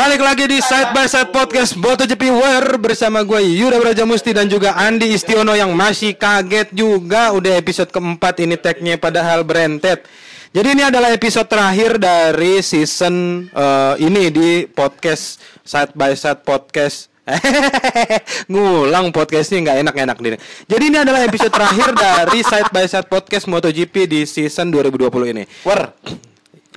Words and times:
Balik 0.00 0.24
lagi 0.24 0.48
di 0.48 0.56
Side 0.64 0.96
by 0.96 1.04
Side 1.04 1.28
Podcast 1.28 1.76
MotoGP 1.76 2.32
War 2.32 2.80
bersama 2.80 3.20
gue 3.20 3.36
Yuda 3.52 3.76
Braja 3.84 4.08
Musti 4.08 4.32
dan 4.32 4.48
juga 4.48 4.72
Andi 4.72 5.12
Istiono 5.12 5.52
yang 5.52 5.76
masih 5.76 6.16
kaget 6.16 6.72
juga 6.72 7.36
udah 7.36 7.52
episode 7.60 7.92
keempat 7.92 8.40
ini 8.40 8.56
tagnya 8.56 8.96
padahal 8.96 9.44
berentet. 9.44 10.08
Jadi 10.56 10.72
ini 10.72 10.88
adalah 10.88 11.12
episode 11.12 11.44
terakhir 11.52 12.00
dari 12.00 12.64
season 12.64 13.44
uh, 13.52 13.92
ini 14.00 14.32
di 14.32 14.64
podcast 14.72 15.36
Side 15.68 15.92
by 15.92 16.16
Side 16.16 16.48
Podcast. 16.48 17.12
Ngulang 18.48 19.12
podcastnya 19.12 19.68
nggak 19.68 19.84
enak-enak 19.84 20.16
nih. 20.16 20.40
Jadi 20.64 20.84
ini 20.88 20.96
adalah 20.96 21.28
episode 21.28 21.52
terakhir 21.52 21.92
dari 21.92 22.40
Side 22.40 22.72
by 22.72 22.88
Side 22.88 23.04
Podcast 23.12 23.44
MotoGP 23.52 24.08
di 24.08 24.24
season 24.24 24.72
2020 24.72 25.36
ini. 25.36 25.44
War. 25.68 25.92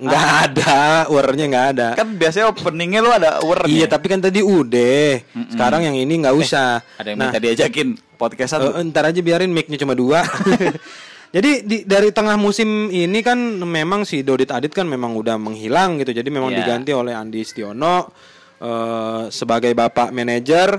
Nggak 0.04 0.26
ada, 0.44 0.82
warnya 1.08 1.44
nggak 1.48 1.66
ada. 1.72 1.88
Kan 1.96 2.14
biasanya 2.14 2.46
openingnya 2.48 3.00
lu 3.00 3.08
ada 3.08 3.40
war 3.40 3.64
Iya, 3.64 3.88
tapi 3.88 4.06
kan 4.06 4.20
tadi 4.20 4.40
udah. 4.40 5.24
Sekarang 5.48 5.80
yang 5.82 5.96
ini 5.96 6.20
nggak 6.20 6.36
usah. 6.36 6.84
ada 6.94 7.08
yang 7.08 7.18
nah, 7.18 7.32
minta 7.32 7.40
diajakin 7.40 7.96
podcast 8.14 8.54
satu. 8.54 8.76
eh, 8.76 8.84
ntar 8.84 9.08
aja 9.08 9.18
biarin 9.18 9.48
mic-nya 9.48 9.76
cuma 9.76 9.96
dua. 9.96 10.20
Jadi 11.34 11.66
di, 11.66 11.76
dari 11.82 12.14
tengah 12.14 12.38
musim 12.38 12.86
ini 12.88 13.18
kan 13.18 13.34
memang 13.58 14.06
si 14.06 14.22
Dodit 14.22 14.54
Adit 14.54 14.70
kan 14.70 14.86
memang 14.86 15.18
udah 15.18 15.34
menghilang 15.34 15.98
gitu. 15.98 16.14
Jadi 16.14 16.30
memang 16.30 16.54
Iya. 16.54 16.62
diganti 16.62 16.94
oleh 16.94 17.10
Andi 17.10 17.42
Stiono 17.42 18.06
eh, 18.56 19.22
sebagai 19.28 19.74
bapak 19.74 20.14
manajer. 20.14 20.78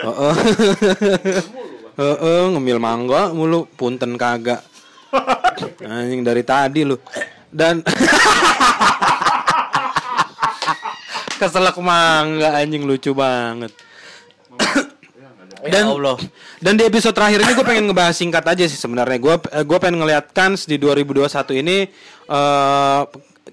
Heeh. 0.00 0.34
Heeh, 2.00 2.42
ngemil 2.48 2.80
mangga 2.80 3.28
mulu 3.30 3.68
punten 3.70 4.16
kagak. 4.16 4.64
Anjing 5.84 6.22
dari 6.22 6.40
tadi 6.40 6.84
lu. 6.84 6.96
Dan 7.50 7.82
keselak 11.36 11.76
mangga 11.80 12.54
anjing 12.54 12.84
lucu 12.84 13.12
banget. 13.12 13.72
dan 15.60 15.84
Allah. 15.84 16.16
dan 16.56 16.72
di 16.72 16.88
episode 16.88 17.12
terakhir 17.12 17.44
ini 17.44 17.52
gue 17.52 17.66
pengen 17.68 17.84
ngebahas 17.84 18.16
singkat 18.16 18.40
aja 18.48 18.64
sih 18.64 18.80
sebenarnya 18.80 19.20
gue 19.20 19.34
gue 19.60 19.76
pengen 19.76 20.00
ngeliat 20.00 20.32
kans 20.32 20.64
di 20.64 20.80
2021 20.80 21.28
ini 21.60 21.84
eh 22.24 23.00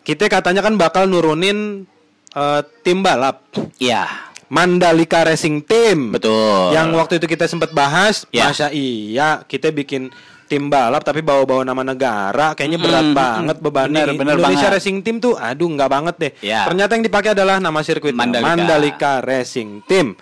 kita 0.08 0.32
katanya 0.32 0.64
kan 0.64 0.80
bakal 0.80 1.04
nurunin 1.04 1.84
eh, 2.32 2.62
tim 2.80 3.04
balap 3.04 3.44
Iya. 3.76 4.08
Mandalika 4.48 5.28
Racing 5.28 5.68
Team 5.68 6.16
Betul. 6.16 6.72
yang 6.72 6.96
waktu 6.96 7.20
itu 7.20 7.28
kita 7.28 7.44
sempat 7.44 7.76
bahas 7.76 8.24
Ya. 8.32 8.48
masa 8.48 8.72
iya 8.72 9.44
kita 9.44 9.76
bikin 9.76 10.08
tim 10.48 10.68
balap 10.68 11.04
tapi 11.04 11.20
bawa-bawa 11.20 11.62
nama 11.62 11.84
negara 11.84 12.52
kayaknya 12.52 12.80
berat 12.80 13.04
Mm, 13.04 13.12
mm, 13.12 13.16
banget 13.16 13.58
mm. 13.58 13.64
bebannya 13.64 14.02
Bener, 14.02 14.16
bener 14.16 14.36
Indonesia 14.36 14.58
banget. 14.64 14.76
Racing 14.76 14.98
Team 15.00 15.16
tuh 15.20 15.34
aduh 15.36 15.70
nggak 15.70 15.90
banget 15.90 16.16
deh 16.18 16.32
Ya. 16.42 16.64
ternyata 16.64 16.96
yang 16.96 17.04
dipakai 17.04 17.30
adalah 17.32 17.60
nama 17.60 17.80
sirkuit 17.80 18.12
Mandalika. 18.12 18.48
Mandalika 18.48 19.12
Racing 19.20 19.84
Team 19.84 20.16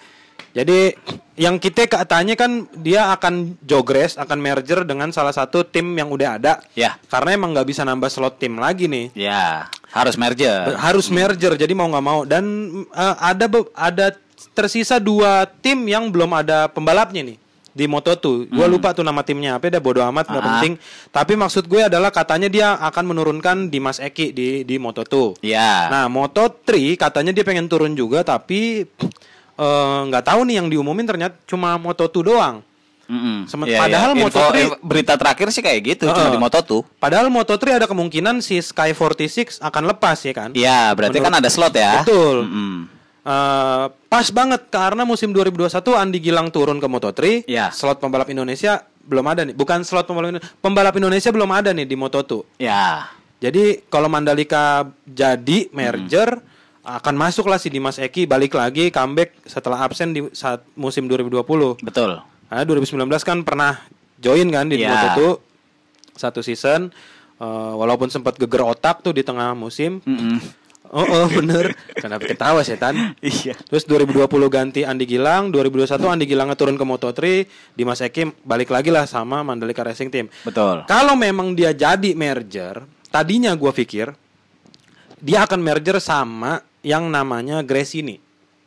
jadi 0.51 0.95
yang 1.35 1.59
kita 1.59 1.83
katanya 1.85 2.33
kan 2.33 2.63
dia 2.73 3.11
akan 3.11 3.59
jogres 3.61 4.15
akan 4.15 4.39
merger 4.39 4.81
dengan 4.81 5.11
salah 5.11 5.31
satu 5.31 5.61
tim 5.61 5.91
yang 5.93 6.07
udah 6.07 6.35
ada 6.35 6.53
Ya. 6.73 6.95
karena 7.05 7.35
emang 7.35 7.51
nggak 7.51 7.67
bisa 7.67 7.83
nambah 7.83 8.07
slot 8.07 8.35
tim 8.35 8.55
lagi 8.55 8.87
nih 8.87 9.11
Ya, 9.13 9.67
harus 9.91 10.15
merger. 10.15 10.73
harus 10.75 11.07
merger 11.07 11.53
jadi 11.53 11.71
mau 11.71 11.85
nggak 11.85 12.05
mau 12.05 12.23
dan 12.23 12.43
eh, 12.87 13.15
ada 13.21 13.45
ada 13.71 14.07
tersisa 14.51 14.95
dua 14.95 15.43
tim 15.59 15.83
yang 15.83 16.07
belum 16.07 16.31
ada 16.33 16.67
pembalapnya 16.67 17.19
nih 17.21 17.37
di 17.75 17.85
Moto2. 17.85 18.47
Gua 18.47 18.65
lupa 18.65 18.89
tuh 18.89 19.03
nama 19.03 19.19
timnya 19.19 19.59
apa, 19.59 19.67
udah 19.67 19.83
bodo 19.83 19.99
amat 20.01 20.25
nggak 20.25 20.39
Ah. 20.39 20.47
penting. 20.49 20.73
Tapi 21.09 21.33
maksud 21.35 21.63
gue 21.65 21.83
adalah 21.83 22.07
katanya 22.07 22.47
dia 22.47 22.67
akan 22.73 23.03
menurunkan 23.05 23.67
Dimas 23.67 23.99
Eki 23.99 24.31
di 24.31 24.47
di 24.63 24.75
Moto2. 24.77 25.43
Ya. 25.43 25.91
Nah, 25.91 26.07
Moto3 26.07 26.63
katanya 26.95 27.29
dia 27.29 27.43
pengen 27.43 27.67
turun 27.67 27.91
juga 27.91 28.23
tapi 28.23 28.87
eh, 29.55 29.99
nggak 30.05 30.23
tahu 30.25 30.43
nih 30.43 30.55
yang 30.57 30.67
diumumin 30.67 31.03
ternyata 31.03 31.35
cuma 31.43 31.75
Moto2 31.75 32.15
doang. 32.21 32.63
Mm-mm. 33.05 33.45
Semen- 33.45 33.69
Iya, 33.69 33.77
padahal 33.77 34.11
iya. 34.11 34.19
Moto3 34.19 34.41
Info- 34.41 34.57
info- 34.57 34.79
berita 34.81 35.13
terakhir 35.13 35.47
sih 35.49 35.61
kayak 35.61 35.79
gitu, 35.85 36.03
cuma 36.07 36.25
Heeh. 36.25 36.33
di 36.33 36.41
Moto 36.41 36.57
tuh. 36.59 36.81
Padahal 36.97 37.29
Moto3 37.29 37.77
ada 37.77 37.85
kemungkinan 37.85 38.41
si 38.41 38.57
Sky 38.57 38.91
46 38.91 39.61
akan 39.61 39.83
lepas 39.85 40.17
ya 40.19 40.33
kan? 40.33 40.49
Iya, 40.51 40.89
berarti 40.91 41.19
Menurut- 41.19 41.29
kan 41.29 41.39
ada 41.39 41.47
slot 41.47 41.71
ya. 41.71 42.01
Betul. 42.01 42.49
Mm-mm. 42.49 42.73
Eh, 43.21 43.85
pas 44.15 44.31
banget 44.31 44.71
karena 44.71 45.03
musim 45.03 45.35
2021 45.35 45.75
Andi 45.91 46.23
Gilang 46.23 46.47
turun 46.47 46.79
ke 46.79 46.87
Moto3. 46.87 47.43
Iya. 47.51 47.67
Slot 47.75 47.99
pembalap 47.99 48.31
Indonesia 48.31 48.87
belum 49.03 49.27
ada 49.27 49.43
nih. 49.43 49.51
Bukan 49.51 49.83
slot 49.83 50.07
pembalap 50.07 50.31
Indonesia, 50.31 50.55
pembalap 50.63 50.95
Indonesia 50.95 51.29
belum 51.35 51.51
ada 51.51 51.75
nih 51.75 51.83
di 51.83 51.99
Moto2. 51.99 52.63
Ya. 52.63 53.11
Jadi 53.43 53.83
kalau 53.91 54.07
Mandalika 54.07 54.87
jadi 55.03 55.67
merger 55.75 56.39
akan 56.87 57.15
masuk 57.19 57.51
lah 57.51 57.59
si 57.59 57.67
Dimas 57.67 57.99
Eki 57.99 58.23
balik 58.23 58.55
lagi 58.55 58.87
comeback 58.87 59.35
setelah 59.43 59.83
absen 59.83 60.15
di 60.15 60.23
saat 60.31 60.63
musim 60.79 61.11
2020. 61.11 61.83
Betul. 61.83 62.23
Nah, 62.23 62.63
2019 62.63 62.95
kan 63.19 63.43
pernah 63.43 63.83
join 64.15 64.47
kan 64.47 64.71
di 64.71 64.79
Iya. 64.79 64.95
Moto2 64.95 65.19
satu 66.15 66.39
season. 66.39 66.87
Eh, 67.35 67.73
walaupun 67.75 68.07
sempat 68.07 68.39
geger 68.39 68.63
otak 68.63 69.03
tuh 69.03 69.11
di 69.11 69.27
tengah 69.27 69.51
musim. 69.51 69.99
Mm-mm. 70.07 70.39
Oh, 70.91 71.01
oh 71.01 71.25
bener. 71.37 71.73
Kenapa 71.95 72.25
ketawa 72.25 72.61
setan? 72.61 73.17
Iya. 73.19 73.57
Terus 73.57 73.85
2020 73.85 74.25
ganti 74.47 74.81
Andi 74.83 75.05
Gilang, 75.05 75.49
2021 75.49 76.01
Andi 76.05 76.25
Gilang 76.25 76.49
turun 76.53 76.75
ke 76.75 76.85
Moto3, 76.85 77.19
Dimas 77.73 78.01
Eki 78.01 78.45
balik 78.45 78.69
lagi 78.69 78.93
lah 78.93 79.05
sama 79.05 79.41
Mandalika 79.41 79.81
Racing 79.81 80.09
Team. 80.11 80.25
Betul. 80.43 80.85
Kalau 80.85 81.17
memang 81.17 81.55
dia 81.55 81.73
jadi 81.73 82.13
merger, 82.13 82.85
tadinya 83.09 83.55
gua 83.55 83.71
pikir 83.71 84.13
dia 85.17 85.47
akan 85.47 85.57
merger 85.57 85.97
sama 85.97 86.61
yang 86.85 87.09
namanya 87.09 87.65
Gresini. 87.65 88.21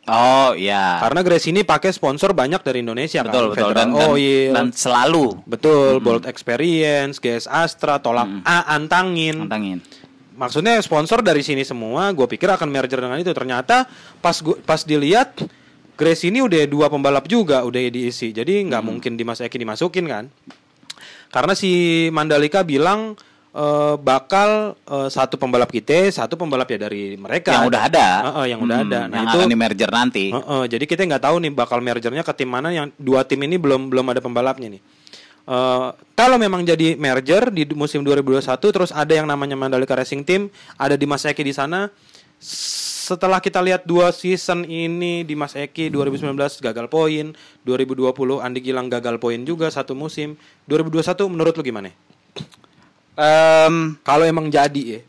Oh, 0.09 0.57
iya. 0.57 1.05
Karena 1.05 1.21
Gresini 1.21 1.61
pakai 1.63 1.93
sponsor 1.93 2.33
banyak 2.33 2.65
dari 2.65 2.81
Indonesia 2.81 3.21
Betul, 3.21 3.53
kan. 3.53 3.53
betul. 3.53 3.69
Federal 3.69 3.77
Dan, 3.77 3.89
dan, 3.93 4.09
Oil, 4.09 4.53
dan 4.57 4.67
selalu 4.73 5.27
betul, 5.45 6.01
Bolt 6.01 6.25
Experience, 6.25 7.21
GS 7.21 7.45
Astra, 7.45 8.01
Tolak 8.01 8.25
A, 8.43 8.73
Antangin. 8.73 9.45
tantangin. 9.45 9.79
Maksudnya 10.39 10.79
sponsor 10.79 11.19
dari 11.19 11.43
sini 11.43 11.67
semua, 11.67 12.15
gue 12.15 12.25
pikir 12.25 12.47
akan 12.47 12.71
merger 12.71 13.03
dengan 13.03 13.19
itu. 13.19 13.35
Ternyata 13.35 13.91
pas 14.23 14.39
gua, 14.39 14.55
pas 14.63 14.87
dilihat 14.87 15.35
Grace 15.99 16.31
ini 16.31 16.39
udah 16.39 16.63
dua 16.71 16.87
pembalap 16.87 17.27
juga 17.27 17.67
udah 17.67 17.81
diisi. 17.91 18.31
Jadi 18.31 18.63
nggak 18.71 18.83
mungkin 18.87 19.19
Dimas 19.19 19.43
Eki 19.43 19.67
dimasukin 19.67 20.07
kan? 20.07 20.31
Karena 21.35 21.59
si 21.59 22.07
Mandalika 22.15 22.63
bilang 22.63 23.19
eh, 23.51 23.95
bakal 23.99 24.79
eh, 24.79 25.09
satu 25.11 25.35
pembalap 25.35 25.67
kita, 25.75 26.07
satu 26.15 26.39
pembalap 26.39 26.71
ya 26.71 26.87
dari 26.87 27.19
mereka. 27.19 27.51
Yang 27.51 27.75
udah 27.75 27.83
ada. 27.83 28.07
Heeh, 28.31 28.45
yang 28.55 28.61
udah 28.63 28.77
Hmm, 28.79 28.87
ada. 28.87 29.01
Nah 29.11 29.17
yang 29.19 29.27
itu 29.27 29.39
akan 29.43 29.51
di 29.51 29.59
merger 29.59 29.91
nanti. 29.91 30.25
Heeh, 30.31 30.63
jadi 30.71 30.85
kita 30.87 31.03
nggak 31.03 31.25
tahu 31.27 31.37
nih 31.43 31.51
bakal 31.51 31.83
mergernya 31.83 32.23
ke 32.23 32.31
tim 32.31 32.47
mana 32.47 32.71
yang 32.71 32.95
dua 32.95 33.27
tim 33.27 33.43
ini 33.43 33.59
belum 33.59 33.91
belum 33.91 34.07
ada 34.15 34.23
pembalapnya 34.23 34.79
nih. 34.79 34.83
Eh, 35.49 35.89
kalau 36.13 36.37
memang 36.37 36.61
jadi 36.61 36.93
merger 37.01 37.49
di 37.49 37.65
musim 37.73 38.05
2021 38.05 38.45
terus 38.69 38.93
ada 38.93 39.17
yang 39.17 39.25
namanya 39.25 39.57
Mandalika 39.57 39.97
Racing 39.97 40.21
Team, 40.21 40.53
ada 40.77 40.93
Dimas 40.93 41.25
Eki 41.25 41.41
di 41.41 41.57
sana. 41.57 41.89
Setelah 43.09 43.41
kita 43.41 43.65
lihat 43.65 43.89
dua 43.89 44.13
season 44.13 44.69
ini 44.69 45.25
Dimas 45.25 45.57
Eki 45.57 45.89
2019 45.89 46.37
gagal 46.61 46.87
poin, 46.93 47.33
2020 47.65 48.45
Andi 48.45 48.61
Gilang 48.61 48.93
gagal 48.93 49.17
poin 49.17 49.41
juga 49.41 49.73
satu 49.73 49.97
musim. 49.97 50.37
2021 50.69 51.17
menurut 51.33 51.57
lu 51.57 51.65
gimana? 51.65 51.89
Em, 53.17 53.97
Kalau 54.05 54.29
emang 54.29 54.53
jadi 54.53 55.01
ya. 55.01 55.03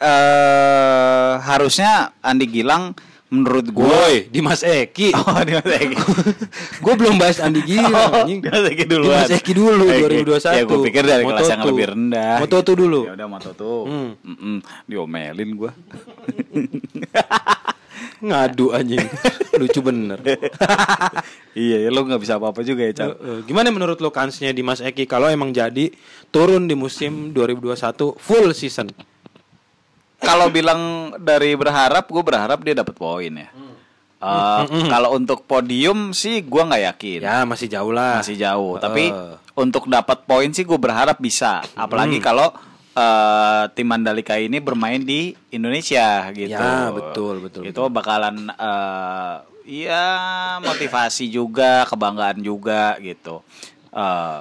eh 0.00 1.32
harusnya 1.46 2.10
Andi 2.18 2.50
Gilang 2.50 2.98
menurut 3.30 3.66
gue 3.70 3.86
Woi, 3.86 4.16
Dimas 4.28 4.60
Eki. 4.60 5.14
Oh, 5.18 5.38
Dimas 5.46 5.62
Eki. 5.64 5.96
gue 6.84 6.94
belum 6.98 7.14
bahas 7.16 7.38
Andi 7.38 7.62
Gilang 7.62 7.94
Oh, 7.94 8.26
anjing. 8.26 8.42
Dimas 8.42 8.64
Eki 8.66 8.84
duluan. 8.84 9.22
Dimas 9.22 9.32
Eki 9.38 9.52
dulu 9.54 9.84
Oke. 9.86 10.18
2021. 10.26 10.58
Ya 10.58 10.62
gue 10.66 10.78
pikir 10.90 11.02
dari 11.06 11.22
kelas 11.22 11.46
yang 11.46 11.62
Moto2. 11.62 11.70
lebih 11.70 11.84
rendah. 11.94 12.36
Moto2 12.42 12.68
dulu. 12.74 13.00
Ya 13.06 13.12
udah 13.14 13.28
Moto 13.30 13.50
tuh. 13.54 13.80
Hmm. 13.86 14.58
Diomelin 14.84 15.50
gue. 15.54 15.70
Ngadu 18.20 18.76
anjing. 18.76 19.00
Lucu 19.56 19.80
bener. 19.80 20.20
iya, 21.56 21.76
ya 21.84 21.88
lo 21.88 22.04
nggak 22.04 22.20
bisa 22.20 22.36
apa-apa 22.36 22.60
juga 22.60 22.84
ya, 22.84 22.92
Cal. 22.92 23.10
Eh, 23.10 23.16
eh, 23.16 23.38
gimana 23.48 23.72
menurut 23.72 23.96
lo 24.00 24.12
kansnya 24.12 24.52
Dimas 24.52 24.84
Eki 24.84 25.08
kalau 25.08 25.28
emang 25.28 25.52
jadi 25.52 25.88
turun 26.28 26.68
di 26.68 26.76
musim 26.76 27.32
2021 27.32 28.16
full 28.20 28.52
season? 28.52 28.92
Kalau 30.20 30.52
bilang 30.52 30.80
dari 31.16 31.56
berharap, 31.56 32.04
gue 32.06 32.22
berharap 32.22 32.60
dia 32.60 32.76
dapat 32.76 32.94
poin 32.94 33.32
ya. 33.32 33.48
Eh, 34.20 34.62
Kalau 34.92 35.16
untuk 35.16 35.48
podium 35.48 36.12
sih 36.12 36.44
gue 36.44 36.62
nggak 36.62 36.82
yakin. 36.92 37.20
Ya 37.24 37.38
masih 37.48 37.72
jauh 37.72 37.88
lah. 37.88 38.20
masih 38.20 38.36
jauh. 38.36 38.76
Heeh. 38.76 38.84
Tapi 38.84 39.04
untuk 39.56 39.88
dapat 39.88 40.28
poin 40.28 40.52
sih 40.52 40.68
gue 40.68 40.76
berharap 40.76 41.16
bisa. 41.16 41.64
Apalagi 41.72 42.20
kalau 42.20 42.52
eh, 42.92 43.64
tim 43.72 43.88
Mandalika 43.88 44.36
ini 44.36 44.60
bermain 44.60 45.00
di 45.00 45.32
Indonesia 45.48 46.28
gitu. 46.36 46.52
Ya, 46.52 46.92
betul, 46.92 47.40
betul, 47.40 47.64
Itu 47.64 47.88
bakalan 47.88 48.52
eh, 48.52 49.34
ya 49.64 50.04
motivasi 50.60 51.32
juga, 51.32 51.88
kebanggaan 51.88 52.44
juga 52.44 53.00
gitu. 53.00 53.40
Eh, 53.88 54.38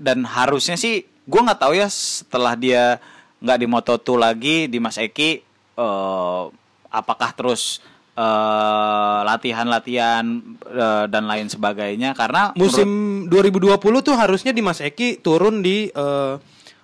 dan 0.00 0.24
harusnya 0.24 0.80
sih 0.80 1.04
gue 1.04 1.40
nggak 1.44 1.60
tahu 1.60 1.76
ya 1.76 1.92
setelah 1.92 2.56
dia 2.56 2.96
nggak 3.40 3.58
di 3.58 3.66
Moto2 3.66 4.08
lagi 4.14 4.56
di 4.66 4.78
Mas 4.78 4.96
Eki 4.96 5.30
eh, 5.76 6.42
apakah 6.90 7.30
terus 7.32 7.80
eh, 8.14 9.20
latihan-latihan 9.24 10.24
eh, 10.62 11.04
dan 11.08 11.24
lain 11.24 11.48
sebagainya 11.48 12.12
karena 12.12 12.52
Musim 12.54 13.24
2020 13.26 13.76
tuh 14.00 14.14
harusnya 14.14 14.52
di 14.52 14.60
Mas 14.60 14.78
Eki 14.78 15.20
turun 15.20 15.60
di 15.60 15.88
eh, 15.88 16.34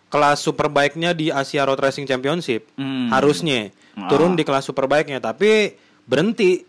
kelas 0.07 0.39
superbike-nya 0.41 1.13
di 1.13 1.29
Asia 1.29 1.67
Road 1.67 1.83
Racing 1.83 2.07
Championship. 2.07 2.71
Hmm. 2.79 3.11
Harusnya 3.11 3.75
turun 4.07 4.39
di 4.39 4.47
kelas 4.47 4.63
superbike-nya, 4.65 5.19
tapi 5.19 5.75
berhenti 6.05 6.63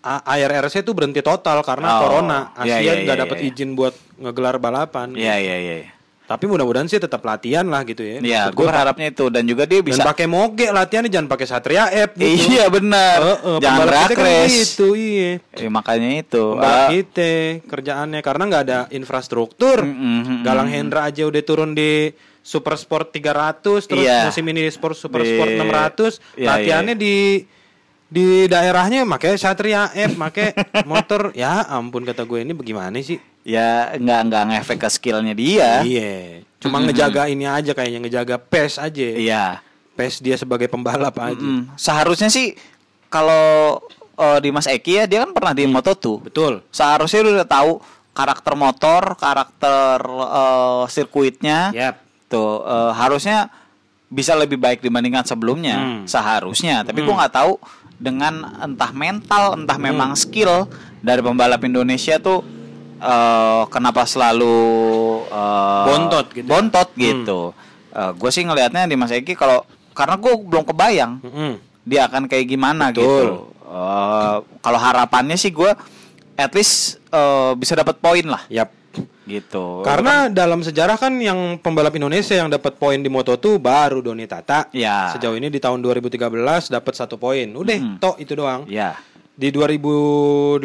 A- 0.00 0.24
ARRC 0.24 0.80
tuh 0.80 0.96
berhenti 0.96 1.20
total 1.20 1.60
karena 1.60 1.98
Oh, 1.98 2.00
corona. 2.00 2.38
iya, 2.64 2.80
Asia 2.80 2.92
iya, 2.96 3.04
nggak 3.04 3.16
iya, 3.18 3.24
dapat 3.28 3.36
iya. 3.42 3.48
izin 3.52 3.70
buat 3.76 3.92
ngegelar 4.16 4.56
balapan. 4.56 5.12
Iya 5.12 5.36
iya 5.36 5.56
iya. 5.60 5.74
Tapi 6.24 6.48
mudah-mudahan 6.48 6.88
sih 6.88 6.96
tetap 6.96 7.20
latihan 7.20 7.68
lah 7.68 7.84
gitu 7.84 8.00
ya. 8.00 8.16
Iya, 8.16 8.42
gue 8.48 8.56
gua, 8.56 8.72
berharapnya 8.72 9.12
itu 9.12 9.28
dan 9.28 9.44
juga 9.44 9.68
dia 9.68 9.84
dan 9.84 9.88
bisa 9.92 10.00
pakai 10.00 10.24
moge 10.24 10.72
latihannya 10.72 11.12
jangan 11.12 11.28
pakai 11.28 11.46
Satria 11.46 11.84
App 11.92 12.16
gitu. 12.16 12.48
Iya 12.48 12.64
benar. 12.72 13.18
Heeh, 13.20 13.56
Jangan 13.60 13.78
pembalap 13.84 14.08
kita 14.08 14.14
kan 14.16 14.48
gitu, 14.48 14.88
iya. 14.96 15.30
Eh, 15.52 15.68
makanya 15.68 16.08
itu. 16.24 16.44
Pembalap 16.56 16.80
Ah, 16.80 16.88
kita 16.88 17.30
kerjaannya 17.68 18.20
karena 18.24 18.42
nggak 18.48 18.62
ada 18.64 18.78
infrastruktur. 18.88 19.84
Mm, 19.84 19.92
mm, 19.92 20.20
mm, 20.24 20.38
Galang 20.42 20.68
Hendra 20.72 21.12
aja 21.12 21.28
udah 21.28 21.42
turun 21.44 21.76
di 21.76 22.08
Super 22.40 22.76
Sport 22.76 23.12
300 23.12 23.84
terus 23.84 24.04
Iya. 24.04 24.24
musim 24.24 24.44
ini 24.48 24.64
di 24.64 24.72
Sport 24.72 24.96
Super 24.96 25.24
Sport 25.24 25.48
600 25.56 26.20
Iya, 26.36 26.48
latihannya 26.56 26.96
di 26.96 27.44
di 28.08 28.46
daerahnya 28.46 29.06
pakai 29.08 29.36
Satria 29.36 29.90
F, 29.92 30.14
pakai 30.18 30.54
motor. 30.90 31.32
Ya 31.32 31.64
ampun 31.68 32.04
kata 32.04 32.24
gue 32.24 32.44
ini 32.44 32.52
bagaimana 32.52 32.98
sih? 33.00 33.18
ya 33.44 33.92
nggak 34.00 34.20
nggak 34.32 34.44
ngefek 34.50 34.78
ke 34.80 34.88
skillnya 34.88 35.36
dia. 35.36 35.84
Iya. 35.84 36.42
Cuma 36.58 36.80
ngejaga 36.80 37.28
ini 37.28 37.44
aja 37.44 37.76
kayaknya 37.76 38.00
ngejaga 38.08 38.36
pace 38.40 38.80
aja. 38.80 39.04
Iya. 39.04 39.44
Pace 39.94 40.24
dia 40.24 40.34
sebagai 40.40 40.66
pembalap 40.66 41.14
aja. 41.20 41.36
Mm, 41.38 41.76
Seharusnya 41.76 42.32
sih 42.32 42.56
kalau 43.12 43.78
eh, 44.16 44.38
di 44.40 44.48
Mas 44.48 44.66
Eki 44.66 44.92
ya 44.96 45.04
dia 45.04 45.28
kan 45.28 45.36
pernah 45.36 45.52
di 45.52 45.68
Moto2. 45.68 46.32
Betul. 46.32 46.64
Seharusnya 46.72 47.20
udah 47.20 47.46
tahu 47.46 47.84
karakter 48.16 48.54
motor, 48.56 49.02
karakter 49.20 50.00
eh, 50.08 50.82
sirkuitnya. 50.88 51.70
Yap. 51.76 52.00
Tuh 52.32 52.64
eh, 52.64 52.92
harusnya 52.96 53.52
bisa 54.08 54.32
lebih 54.32 54.56
baik 54.56 54.80
dibandingkan 54.80 55.28
sebelumnya. 55.28 55.76
Hmm. 55.76 56.02
Seharusnya. 56.08 56.80
Tapi 56.80 57.04
gua 57.04 57.28
nggak 57.28 57.34
tahu 57.36 57.60
dengan 57.96 58.34
entah 58.58 58.90
mental, 58.90 59.56
entah 59.56 59.76
Hmm. 59.76 59.86
memang 59.88 60.10
skill 60.14 60.66
dari 60.98 61.20
pembalap 61.20 61.60
Indonesia 61.60 62.18
tuh 62.18 62.42
eh, 62.96 63.62
kenapa 63.68 64.04
selalu 64.04 64.56
eh, 65.26 65.84
Bontot 65.84 66.26
gitu 66.30 66.46
ya. 66.46 66.50
Bontot 66.50 66.88
gitu. 66.94 67.40
gue 67.94 68.30
sih 68.30 68.42
ngelihatnya 68.42 68.84
di 68.84 68.98
Mas 68.98 69.10
Eki 69.10 69.34
kalau 69.34 69.62
karena 69.94 70.18
gue 70.18 70.32
belum 70.34 70.66
kebayang 70.66 71.22
Mm-mm. 71.22 71.52
dia 71.80 72.10
akan 72.10 72.26
kayak 72.26 72.46
gimana 72.48 72.90
Betul. 72.90 73.02
gitu. 73.06 73.28
Eh, 73.64 74.36
kalau 74.58 74.78
harapannya 74.78 75.34
sih 75.34 75.50
gue 75.50 75.70
at 76.34 76.50
least 76.50 76.98
eh, 77.08 77.52
bisa 77.54 77.74
dapat 77.74 77.94
poin 77.96 78.26
lah 78.26 78.42
Yap. 78.50 78.74
Gitu. 79.24 79.80
Karena 79.80 80.26
dalam 80.26 80.60
sejarah 80.60 80.94
kan 80.94 81.16
yang 81.16 81.56
pembalap 81.58 81.92
Indonesia 81.92 82.32
yang 82.32 82.46
dapat 82.46 82.74
poin 82.74 82.96
di 82.96 83.08
Moto2 83.08 83.56
baru 83.56 84.00
Doni 84.00 84.24
Tata. 84.24 84.68
Ya. 84.70 85.10
Sejauh 85.10 85.34
ini 85.34 85.48
di 85.48 85.56
tahun 85.56 85.80
2013 85.80 86.20
dapat 86.68 86.92
satu 86.92 87.16
poin. 87.16 87.48
Udah, 87.48 87.74
Mm-mm. 87.74 87.96
tok 87.98 88.16
itu 88.18 88.32
doang. 88.32 88.64
ya. 88.66 88.94
Di 89.34 89.50
2018 89.50 90.62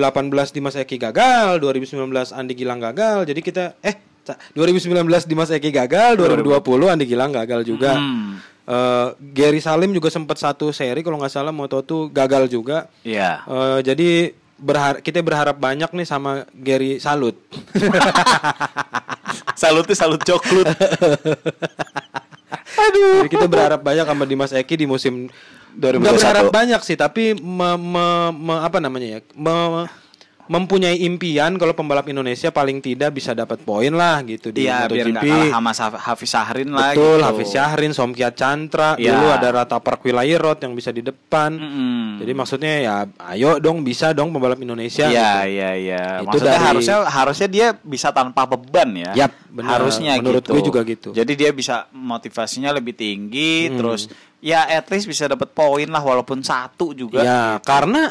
Dimas 0.51 0.75
Eki 0.75 1.01
gagal, 1.01 1.57
2019 1.57 2.05
Andi 2.31 2.53
Gilang 2.53 2.77
gagal. 2.77 3.25
Jadi 3.25 3.41
kita 3.41 3.73
eh 3.79 3.97
ca- 4.21 4.37
2019 4.53 4.93
Dimas 5.25 5.49
Eki 5.49 5.71
gagal, 5.71 6.13
2020 6.15 6.61
Andi 6.87 7.05
Gilang 7.05 7.31
gagal 7.31 7.65
juga. 7.65 7.97
Hmm. 7.97 8.37
Eh, 8.63 9.07
Gary 9.33 9.57
Salim 9.57 9.89
juga 9.89 10.13
sempat 10.13 10.37
satu 10.37 10.69
seri 10.69 11.01
kalau 11.01 11.17
nggak 11.17 11.33
salah 11.33 11.49
Moto2 11.49 12.13
gagal 12.13 12.45
juga. 12.45 12.85
Ya. 13.01 13.41
Eh, 13.43 13.79
jadi 13.81 14.37
berharap 14.59 14.99
kita 14.99 15.23
berharap 15.23 15.55
banyak 15.55 15.89
nih 15.95 16.07
sama 16.07 16.45
Gary 16.53 16.99
Salut. 16.99 17.35
salut 19.61 19.83
tuh 19.87 19.97
salut 19.97 20.21
coklut. 20.21 20.67
Aduh. 22.79 23.25
Jadi 23.25 23.29
kita 23.31 23.47
berharap 23.47 23.81
banyak 23.83 24.05
sama 24.07 24.23
Dimas 24.23 24.51
Eki 24.55 24.85
di 24.85 24.85
musim 24.87 25.27
2021. 25.75 25.99
Nggak 25.99 26.15
berharap 26.19 26.45
banyak 26.51 26.81
sih, 26.83 26.97
tapi 26.97 27.35
me, 27.35 27.69
me- 27.77 28.33
me- 28.33 28.61
apa 28.63 28.77
namanya 28.79 29.17
ya? 29.17 29.19
Me- 29.35 29.89
mempunyai 30.49 31.05
impian 31.05 31.53
kalau 31.55 31.71
pembalap 31.71 32.09
Indonesia 32.09 32.49
paling 32.49 32.81
tidak 32.81 33.13
bisa 33.13 33.31
dapat 33.31 33.61
poin 33.61 33.93
lah 33.93 34.17
gitu 34.25 34.49
di 34.49 34.65
Iya, 34.65 34.89
biar 34.89 35.05
nggak 35.07 35.21
MotoGP. 35.21 35.29
kalah 35.29 35.53
sama 35.53 35.71
Hafiz 36.01 36.29
Syahrin 36.29 36.69
lah 36.73 36.89
Betul, 36.89 37.05
gitu. 37.13 37.25
Hafiz 37.29 37.49
Syahrin, 37.53 37.91
Somkiat 37.93 38.33
Cantra, 38.33 38.89
Iya. 38.97 39.13
dulu 39.13 39.25
ada 39.29 39.47
Rata 39.53 39.77
Park 39.77 40.01
Wilayerot 40.01 40.57
yang 40.57 40.73
bisa 40.73 40.89
di 40.89 41.05
depan. 41.05 41.53
Mm-mm. 41.53 42.17
Jadi 42.17 42.31
maksudnya 42.33 42.73
ya 42.81 42.95
ayo 43.29 43.61
dong 43.61 43.85
bisa 43.85 44.09
dong 44.09 44.33
pembalap 44.33 44.57
Indonesia. 44.57 45.05
Iya, 45.05 45.45
gitu. 45.45 45.53
iya, 45.53 45.69
iya. 45.77 46.03
Itu 46.17 46.33
Maksudnya 46.33 46.49
dari- 46.51 46.65
harusnya 46.65 46.97
harusnya 47.05 47.47
dia 47.47 47.67
bisa 47.77 48.09
tanpa 48.09 48.41
beban 48.43 48.89
ya. 48.91 49.11
Yap, 49.15 49.31
benar. 49.53 49.69
Harusnya 49.77 50.17
Menurut 50.17 50.41
gitu. 50.41 50.51
gue 50.51 50.63
juga 50.65 50.81
gitu. 50.81 51.09
Jadi 51.13 51.31
dia 51.37 51.53
bisa 51.53 51.85
motivasinya 51.93 52.73
lebih 52.73 52.97
tinggi, 52.97 53.69
Hmm. 53.69 53.77
terus 53.77 54.09
ya 54.41 54.65
at 54.65 54.89
least 54.89 55.05
bisa 55.05 55.29
dapat 55.29 55.53
poin 55.53 55.85
lah 55.85 56.01
walaupun 56.01 56.41
satu 56.41 56.91
juga. 56.91 57.21
Ya, 57.21 57.41
karena 57.61 58.09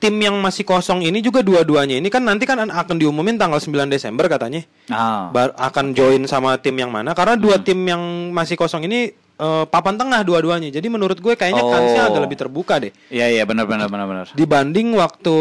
tim 0.00 0.16
yang 0.16 0.32
masih 0.34 0.64
kosong 0.64 1.04
ini 1.04 1.20
juga 1.20 1.44
dua-duanya 1.44 2.00
ini 2.00 2.08
kan 2.08 2.24
nanti 2.24 2.42
kan 2.42 2.56
akan 2.58 2.96
diumumin 2.96 3.36
tanggal 3.36 3.60
9 3.60 3.86
Desember 3.86 4.26
katanya. 4.26 4.64
Ah. 4.88 5.28
Bar- 5.28 5.52
akan 5.54 5.92
join 5.92 6.24
sama 6.24 6.56
tim 6.56 6.74
yang 6.74 6.88
mana 6.88 7.12
karena 7.12 7.36
dua 7.36 7.60
tim 7.60 7.76
yang 7.84 8.00
masih 8.32 8.56
kosong 8.56 8.88
ini 8.88 9.12
eh, 9.40 9.64
papan 9.68 9.96
tengah 9.96 10.20
dua-duanya. 10.20 10.68
Jadi 10.68 10.88
menurut 10.88 11.16
gue 11.16 11.32
kayaknya 11.32 11.60
Oh. 11.60 11.68
kansnya 11.68 12.08
agak 12.08 12.20
lebih 12.24 12.36
terbuka 12.36 12.76
deh. 12.76 12.92
Iya, 13.08 13.28
iya, 13.30 13.42
benar 13.44 13.64
benar 13.64 13.88
benar 13.88 14.04
benar. 14.04 14.26
Dibanding 14.32 14.92
waktu 14.92 15.36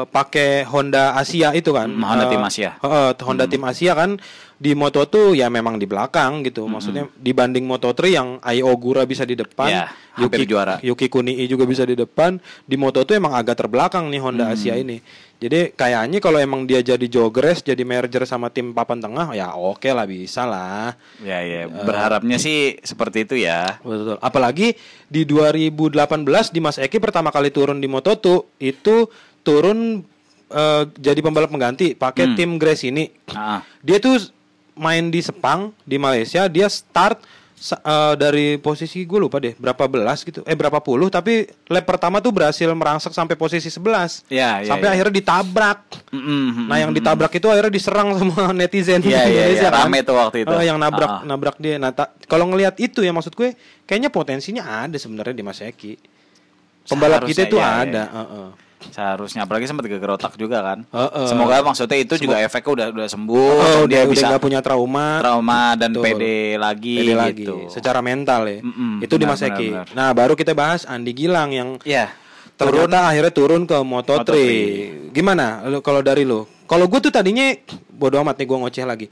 eh, 0.00 0.06
pakai 0.06 0.64
Honda 0.64 1.12
Asia 1.14 1.52
itu 1.52 1.70
kan. 1.70 1.86
Hmm, 1.86 2.02
Honda 2.02 2.24
Eh, 2.24 2.30
tim 2.30 2.42
Asia. 2.42 2.70
Hmm. 2.78 2.88
eh, 2.88 3.12
Honda 3.20 3.44
tim 3.44 3.62
Asia 3.62 3.92
kan 3.92 4.16
di 4.56 4.76
Moto 4.76 5.00
tuh 5.04 5.32
ya 5.32 5.48
memang 5.48 5.76
di 5.76 5.84
belakang 5.84 6.40
gitu. 6.42 6.64
Hmm. 6.64 6.76
Maksudnya 6.76 7.04
dibanding 7.14 7.64
Moto3 7.64 8.00
yang 8.06 8.28
Ai 8.40 8.60
Ogura 8.60 9.04
bisa 9.04 9.24
di 9.24 9.32
depan, 9.32 9.68
Ya, 9.68 9.84
hampir 10.14 10.44
juara. 10.44 10.76
Yuki 10.80 11.06
Kunii 11.06 11.44
juga 11.44 11.64
bisa 11.64 11.82
di 11.82 11.94
depan. 11.94 12.36
Di 12.62 12.76
Moto 12.76 13.00
tuh 13.02 13.14
emang 13.14 13.32
agak 13.32 13.56
terbelakang 13.56 14.08
nih 14.08 14.20
Honda 14.20 14.44
Hmm. 14.46 14.54
Asia 14.54 14.74
ini. 14.74 15.00
Jadi 15.40 15.72
kayaknya 15.72 16.20
kalau 16.20 16.36
emang 16.36 16.68
dia 16.68 16.84
jadi 16.84 17.00
jogres, 17.08 17.64
jadi 17.64 17.80
merger 17.80 18.28
sama 18.28 18.52
tim 18.52 18.76
papan 18.76 19.00
tengah, 19.00 19.32
ya 19.32 19.56
oke 19.56 19.88
lah 19.88 20.04
bisa 20.04 20.44
lah. 20.44 20.92
Ya, 21.24 21.40
ya. 21.40 21.64
Berharapnya 21.64 22.36
sih 22.36 22.76
seperti 22.76 23.24
itu 23.24 23.40
ya. 23.40 23.80
Betul. 23.80 24.20
Apalagi 24.20 24.76
di 25.08 25.24
2018 25.24 25.96
Dimas 26.52 26.76
Eki 26.76 27.00
pertama 27.00 27.32
kali 27.32 27.48
turun 27.48 27.80
di 27.80 27.88
Moto2 27.88 28.28
itu 28.60 29.08
turun 29.40 30.02
eh, 30.46 30.82
jadi 30.98 31.20
pembalap 31.20 31.48
pengganti 31.48 31.94
pakai 31.94 32.32
Hmm. 32.32 32.36
tim 32.36 32.50
Grace 32.56 32.82
ini. 32.82 33.06
Ah. 33.30 33.62
Dia 33.80 33.98
tuh 33.98 34.18
main 34.74 35.06
di 35.06 35.20
Sepang 35.20 35.70
di 35.82 35.94
Malaysia, 35.94 36.46
dia 36.46 36.66
start 36.66 37.20
eh, 37.60 38.14
dari 38.16 38.56
posisi 38.56 39.04
gue 39.04 39.20
lupa 39.20 39.36
deh 39.36 39.52
berapa 39.54 39.84
belas 39.84 40.24
gitu, 40.24 40.40
eh 40.42 40.56
berapa 40.56 40.80
puluh 40.80 41.06
tapi 41.06 41.44
lap 41.68 41.84
pertama 41.84 42.16
tuh 42.18 42.32
berhasil 42.32 42.64
merangsek 42.66 43.12
sampai 43.12 43.36
posisi 43.36 43.68
11 43.68 44.24
Ya, 44.32 44.64
ya, 44.64 44.72
sampai 44.72 44.88
ya. 44.88 44.92
akhirnya 44.96 45.14
ditabrak. 45.20 45.80
Mm-mm, 46.08 46.64
Nah 46.66 46.80
yang 46.80 46.90
ditabrak 46.90 47.28
itu 47.30 47.46
akhirnya 47.46 47.68
diserang 47.68 48.08
sama 48.18 48.56
netizen 48.56 49.04
Iya, 49.04 49.28
iya, 49.28 49.44
Indonesia 49.52 49.68
iya. 49.68 49.70
kan. 49.70 49.84
Rame 49.86 49.98
tuh 50.00 50.16
waktu 50.16 50.36
itu. 50.42 50.52
Eh, 50.56 50.64
yang 50.64 50.78
nabrak 50.80 51.10
ah. 51.12 51.20
nabrak 51.22 51.56
dia. 51.60 51.76
Nah 51.76 51.92
kalau 52.24 52.48
ngelihat 52.48 52.80
itu 52.80 53.04
ya 53.04 53.12
maksud 53.12 53.36
gue 53.36 53.52
kayaknya 53.84 54.08
potensinya 54.08 54.88
ada 54.88 54.96
sebenarnya 54.96 55.36
di 55.36 55.44
Mas 55.44 55.60
Eki. 55.60 56.00
Pembalap 56.88 57.22
kita 57.22 57.44
itu 57.44 57.60
iya, 57.60 57.68
iya. 57.68 57.84
ada. 57.84 58.02
heeh. 58.08 58.48
Seharusnya 58.82 59.44
apalagi 59.44 59.64
sempat 59.64 59.84
geger 59.84 60.08
otak 60.10 60.34
juga 60.34 60.64
kan. 60.64 60.78
Heeh. 60.86 61.26
Semoga 61.26 61.60
maksudnya 61.60 61.98
itu 61.98 62.16
juga 62.16 62.36
efeknya 62.38 62.72
udah 62.72 62.86
udah 62.90 63.06
sembuh, 63.06 63.36
Oh, 63.52 63.60
dan 63.60 63.84
dia 63.84 63.92
dia 63.92 64.00
udah 64.00 64.10
bisa 64.10 64.24
nggak 64.26 64.40
punya 64.42 64.60
trauma. 64.60 65.20
trauma 65.20 65.62
dan 65.74 65.90
Betul. 65.90 66.04
pede 66.06 66.36
lagi 66.56 66.96
Pede 66.98 67.14
lagi 67.14 67.44
gitu. 67.44 67.56
secara 67.68 68.00
mental 68.00 68.40
ya. 68.44 68.58
Mm-mm, 68.58 68.92
itu 68.98 69.14
di 69.14 69.22
benar, 69.22 69.36
Mas 69.36 69.42
Eki. 69.42 69.68
benar, 69.68 69.84
benar. 69.84 69.86
Nah, 69.92 70.08
baru 70.10 70.32
kita 70.32 70.52
bahas 70.52 70.82
Andi 70.82 71.12
Gilang 71.12 71.50
yang 71.50 71.68
Iya. 71.82 72.08
ternyata 72.54 73.04
akhirnya 73.06 73.30
turun 73.30 73.62
ke 73.64 73.76
Moto3. 73.76 74.20
Moto3. 74.22 74.36
Gimana 75.10 75.44
lu- 75.66 75.80
kalau 75.80 76.00
dari 76.00 76.24
lu? 76.24 76.48
Kalau 76.64 76.86
gue 76.86 77.00
tuh 77.00 77.10
tadinya 77.10 77.52
bodo 77.90 78.16
amat 78.18 78.36
nih 78.36 78.46
gue 78.46 78.58
ngoceh 78.58 78.84
lagi. 78.84 79.06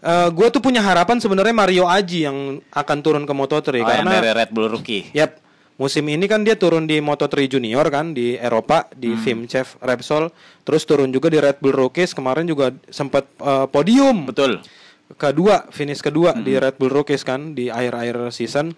Eh 0.00 0.28
gue 0.30 0.46
tuh 0.48 0.58
punya 0.58 0.80
harapan 0.80 1.16
sebenarnya 1.16 1.52
Mario 1.52 1.84
Aji 1.84 2.24
yang 2.24 2.36
akan 2.66 2.98
turun 3.00 3.24
ke 3.24 3.32
Moto3 3.32 3.68
Oh, 3.68 3.76
yang 3.76 3.84
karena 3.84 4.12
dari 4.16 4.30
Red 4.34 4.50
Bull 4.50 4.68
Rookie. 4.70 5.12
Yap. 5.12 5.36
Musim 5.80 6.04
ini 6.12 6.28
kan 6.28 6.44
dia 6.44 6.60
turun 6.60 6.84
di 6.84 7.00
Moto3 7.00 7.48
Junior 7.48 7.88
kan 7.88 8.12
di 8.12 8.36
Eropa 8.36 8.84
di 8.92 9.16
Hmm. 9.16 9.48
Vimchev 9.48 9.80
Repsol, 9.80 10.28
terus 10.60 10.84
turun 10.84 11.08
juga 11.08 11.32
di 11.32 11.40
Red 11.40 11.56
Bull 11.56 11.72
Rookies 11.72 12.12
kemarin 12.12 12.44
juga 12.44 12.68
sempat 12.92 13.24
eh, 13.40 13.64
podium 13.64 14.28
Betul. 14.28 14.60
kedua 15.16 15.72
finish 15.72 16.04
kedua 16.04 16.36
di 16.36 16.52
Hmm. 16.52 16.68
Red 16.68 16.76
Bull 16.76 16.92
Rookies 16.92 17.24
kan 17.24 17.56
di 17.56 17.72
akhir-akhir 17.72 18.28
season. 18.28 18.76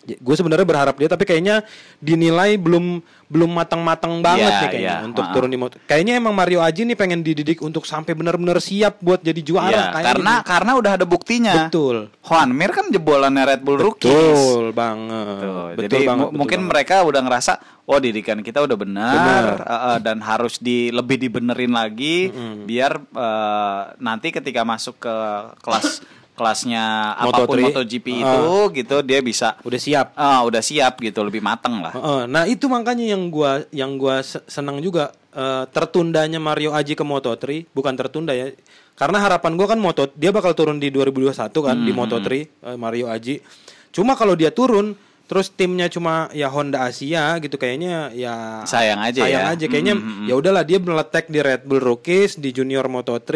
Gue 0.00 0.34
sebenarnya 0.34 0.64
berharap 0.64 0.94
dia 0.94 1.04
tapi 1.06 1.22
kayaknya 1.22 1.60
dinilai 1.98 2.54
belum 2.54 3.02
belum 3.28 3.50
matang-matang 3.50 4.24
banget 4.24 4.46
Iya, 4.46 4.56
nih 4.56 4.68
kayaknya 4.70 4.94
iya, 4.94 5.04
untuk 5.04 5.20
maaf. 5.20 5.34
turun 5.36 5.50
di 5.50 5.58
moto. 5.58 5.76
Kayaknya 5.84 6.16
emang 6.16 6.32
Mario 6.32 6.60
Aji 6.60 6.82
nih 6.82 6.96
pengen 6.96 7.20
dididik 7.20 7.60
untuk 7.60 7.84
sampai 7.84 8.16
benar-benar 8.16 8.56
siap 8.56 8.96
buat 8.98 9.20
jadi 9.20 9.36
juara 9.42 9.68
kayaknya 9.68 10.00
karena 10.00 10.32
gitu. 10.34 10.48
karena 10.48 10.70
udah 10.74 10.92
ada 10.94 11.04
buktinya. 11.04 11.54
betul. 11.60 12.08
Juan 12.18 12.48
Mir 12.50 12.70
kan 12.70 12.88
jebolannya 12.88 13.44
Red 13.44 13.60
Bull 13.60 13.76
Rookies. 13.76 14.08
Betul 14.08 14.72
banget. 14.72 15.36
Tuh, 15.38 15.66
betul 15.68 15.82
jadi 15.82 15.96
banget, 16.06 16.24
betul 16.24 16.38
mungkin 16.40 16.58
banget. 16.58 16.70
mereka 16.72 16.94
udah 17.04 17.20
ngerasa 17.20 17.52
oh 17.84 17.98
didikan 17.98 18.38
kita 18.40 18.58
udah 18.60 18.76
benar, 18.76 19.12
Benar. 19.12 19.44
eh, 19.60 19.76
eh, 19.90 19.98
dan 20.00 20.18
harus 20.20 20.56
di 20.56 20.88
lebih 20.88 21.16
dibenerin 21.18 21.72
lagi 21.72 22.32
biar 22.64 22.92
eh, 22.96 23.80
nanti 23.98 24.28
ketika 24.30 24.62
masuk 24.62 24.96
ke 24.98 25.14
kelas 25.58 26.00
kelasnya 26.38 26.84
apa 27.12 27.42
pun 27.42 27.58
Moto3, 27.58 27.62
MotoGP 27.66 28.06
ah. 28.08 28.18
itu 28.22 28.44
gitu 28.76 28.96
dia 29.02 29.18
bisa 29.20 29.58
udah 29.60 29.76
siap. 29.76 30.06
ah, 30.14 30.40
udah 30.40 30.60
siap 30.60 30.96
gitu 30.98 31.20
lebih 31.20 31.40
mateng 31.40 31.80
lah. 31.80 31.90
Heeh, 31.90 32.22
nah 32.24 32.44
itu 32.44 32.64
makanya 32.66 33.04
yang 33.08 33.26
gua 33.26 33.66
yang 33.70 33.94
gua 33.94 34.22
se- 34.22 34.46
senang 34.46 34.78
juga 34.78 35.10
eh, 35.30 35.64
tertundanya 35.68 36.38
Mario 36.38 36.70
Aji 36.70 36.94
ke 36.94 37.02
Moto3 37.02 37.68
bukan 37.68 37.94
tertunda 37.94 38.30
ya 38.30 38.54
karena 38.94 39.18
harapan 39.20 39.54
gua 39.54 39.66
kan 39.68 39.78
Moto 39.78 40.06
dia 40.12 40.30
bakal 40.30 40.52
turun 40.52 40.76
di 40.76 40.88
2021 40.88 41.34
kan 41.58 41.76
di 41.76 41.90
Hmm. 41.90 41.98
Moto3 41.98 42.28
eh, 42.30 42.46
Mario 42.74 43.06
Aji 43.06 43.42
cuma 43.88 44.14
kalau 44.14 44.32
dia 44.32 44.48
turun 44.48 44.94
terus 45.24 45.48
timnya 45.50 45.86
cuma 45.86 46.32
ya 46.32 46.48
Honda 46.48 46.82
Asia 46.82 47.36
gitu 47.36 47.54
kayaknya 47.54 48.08
ya 48.10 48.64
Sayang 48.64 48.96
aja 48.98 49.20
sayang 49.20 49.44
ya. 49.44 49.52
aja 49.52 49.64
kayaknya 49.66 49.94
ya 50.24 50.34
udahlah 50.34 50.62
dia 50.62 50.76
meletek 50.78 51.28
di 51.28 51.38
Red 51.38 51.62
Bull 51.62 51.80
Rookies 51.80 52.36
di 52.36 52.48
Junior 52.48 52.84
Moto3 52.86 53.28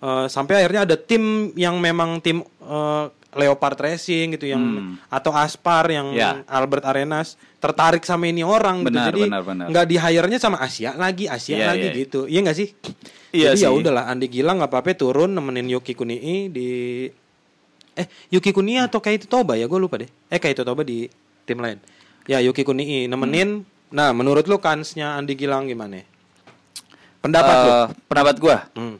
eh, 0.00 0.26
sampai 0.26 0.64
akhirnya 0.64 0.82
ada 0.84 0.96
tim 0.96 1.52
yang 1.54 1.76
memang 1.76 2.18
tim 2.18 2.40
eh, 2.42 3.04
Leopard 3.30 3.78
Racing 3.78 4.34
gitu 4.34 4.50
yang 4.50 4.62
atau 5.06 5.30
Aspar 5.30 5.86
yang 5.86 6.10
Hmm. 6.10 6.18
Ya. 6.18 6.30
Albert 6.50 6.82
Arenas 6.82 7.38
tertarik 7.62 8.02
sama 8.02 8.26
ini 8.26 8.42
orang 8.42 8.82
gitu. 8.82 8.90
Benar, 8.90 9.06
Jadi 9.14 9.22
benar, 9.30 9.42
benar. 9.46 9.66
nggak 9.70 9.86
di 9.86 9.96
hire-nya 9.96 10.38
sama 10.42 10.58
Asia 10.58 10.98
lagi, 10.98 11.30
Asia 11.30 11.54
Iya, 11.54 11.66
lagi 11.70 11.86
iya. 11.86 11.94
gitu. 11.94 12.20
Iya 12.26 12.38
nggak 12.42 12.58
sih? 12.58 12.68
Iya 13.30 13.54
Jadi 13.54 13.62
ya 13.62 13.70
udahlah 13.70 14.10
Andi 14.10 14.26
Gilang 14.26 14.58
nggak 14.58 14.74
apa-apa 14.74 14.98
turun 14.98 15.30
nemenin 15.30 15.70
Yuki 15.70 15.94
Kunii 15.94 16.50
di 16.50 16.68
eh 17.94 18.06
Yuki 18.34 18.50
Kunii 18.50 18.82
atau 18.82 18.98
Kaito 18.98 19.30
Toba 19.30 19.54
ya 19.54 19.70
gue 19.70 19.78
lupa 19.78 20.02
deh. 20.02 20.10
Eh 20.26 20.42
Kaito 20.42 20.66
Toba 20.66 20.82
di 20.82 21.06
tim 21.46 21.62
lain. 21.62 21.78
Ya 22.26 22.42
Yuki 22.42 22.66
Kunii 22.66 23.06
nemenin. 23.06 23.62
Nah, 23.90 24.10
menurut 24.10 24.46
lu 24.46 24.58
kansnya 24.58 25.14
Andi 25.14 25.38
Gilang 25.38 25.70
gimana? 25.70 26.02
Pendapat 27.22 27.54
lu? 27.54 27.70
Eh, 27.70 27.86
pendapat 28.10 28.34
gua 28.38 28.56
Hmm 28.74 28.98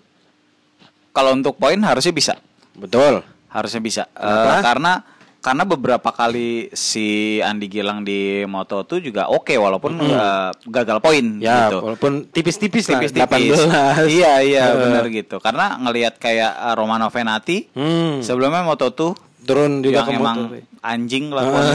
kalau 1.10 1.34
untuk 1.34 1.58
poin 1.58 1.78
harusnya 1.82 2.14
bisa. 2.14 2.34
Betul. 2.74 3.22
Harusnya 3.50 3.82
bisa. 3.82 4.02
Uh, 4.14 4.62
karena 4.62 5.02
karena 5.40 5.64
beberapa 5.64 6.12
kali 6.12 6.68
si 6.76 7.40
Andi 7.40 7.66
Gilang 7.72 8.04
di 8.04 8.44
Moto 8.44 8.84
itu 8.84 9.08
juga 9.08 9.32
oke 9.32 9.48
okay, 9.50 9.56
walaupun 9.56 9.96
mm 9.96 10.12
uh, 10.12 10.52
gagal 10.68 11.00
poin 11.00 11.40
ya, 11.40 11.72
gitu. 11.72 11.80
walaupun 11.80 12.28
tipis-tipis 12.28 12.84
tipis-tipis. 12.84 13.56
18. 13.64 14.04
Iya, 14.20 14.32
iya 14.44 14.64
uh. 14.68 14.76
benar 14.76 15.04
gitu. 15.08 15.40
Karena 15.40 15.80
ngelihat 15.80 16.20
kayak 16.20 16.52
eh, 16.52 16.74
Romano 16.76 17.08
Venati 17.08 17.72
hmm. 17.72 18.20
sebelumnya 18.20 18.62
Moto2 18.68 19.29
drone 19.42 19.80
juga 19.82 20.04
yang 20.06 20.20
emang 20.20 20.38
anjing 20.80 21.28
lah 21.32 21.44
uh. 21.44 21.74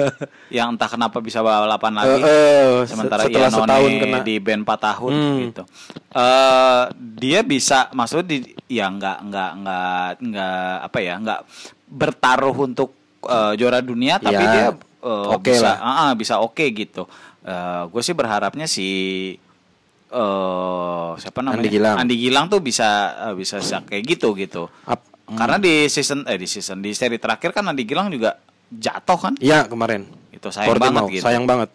Yang 0.56 0.66
entah 0.76 0.90
kenapa 0.90 1.22
bisa 1.22 1.40
balapan 1.40 1.92
eh, 1.94 1.98
lagi 1.98 2.20
uh, 2.20 2.26
uh, 2.26 2.76
sementara 2.84 3.22
setelah 3.24 3.50
setahun 3.52 3.90
kena. 4.02 4.18
di 4.26 4.34
band 4.42 4.62
4 4.66 4.86
tahun 4.90 5.12
hmm. 5.12 5.38
gitu 5.46 5.62
uh, 6.16 6.82
dia 6.96 7.40
bisa 7.46 7.88
maksudnya 7.94 8.26
di 8.26 8.38
ya 8.66 8.90
nggak 8.90 9.18
nggak 9.30 9.50
nggak 9.62 10.08
nggak 10.20 10.74
apa 10.90 10.98
ya 11.00 11.14
nggak 11.22 11.40
bertaruh 11.90 12.56
untuk 12.56 12.90
uh, 13.26 13.52
juara 13.54 13.80
dunia 13.82 14.18
tapi 14.18 14.42
ya, 14.42 14.52
dia 14.52 14.66
uh, 15.02 15.34
okay 15.34 15.56
bisa 15.56 15.70
lah. 15.74 15.76
Uh, 15.80 15.90
uh, 15.90 16.10
bisa 16.14 16.34
oke 16.38 16.54
okay, 16.54 16.68
gitu 16.74 17.06
uh, 17.44 17.88
gue 17.88 18.02
sih 18.04 18.14
berharapnya 18.14 18.66
si 18.70 18.88
uh, 20.12 21.16
siapa 21.16 21.40
namanya 21.40 21.66
Andi 21.66 21.70
Gilang, 21.70 21.96
Andi 21.98 22.16
Gilang 22.18 22.46
tuh 22.50 22.60
bisa 22.62 22.88
uh, 23.30 23.34
bisa 23.34 23.60
kayak 23.62 24.02
gitu 24.06 24.34
gitu 24.36 24.66
Ap 24.86 25.09
karena 25.30 25.56
di 25.56 25.86
season 25.86 26.24
eh 26.24 26.34
di 26.34 26.44
season 26.44 26.78
di 26.78 26.90
seri 26.90 27.16
terakhir 27.16 27.50
kan 27.50 27.62
Andi 27.64 27.82
Gilang 27.82 28.08
juga 28.08 28.34
jatuh 28.68 29.18
kan. 29.20 29.34
Iya, 29.36 29.64
kemarin. 29.64 30.06
Itu 30.30 30.48
sayang 30.48 30.70
Portimao, 30.72 31.06
banget 31.06 31.14
gitu. 31.14 31.22
Sayang 31.22 31.44
banget. 31.44 31.70